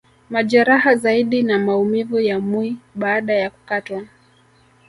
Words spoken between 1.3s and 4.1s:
na maumivu ya mwii baada ya kukatwa